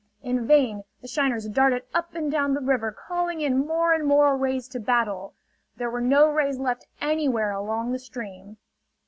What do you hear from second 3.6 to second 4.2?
more and